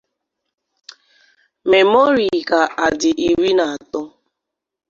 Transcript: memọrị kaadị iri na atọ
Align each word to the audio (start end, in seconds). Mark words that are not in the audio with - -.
memọrị 1.69 2.27
kaadị 2.49 3.09
iri 3.27 3.51
na 3.57 3.65
atọ 3.75 4.01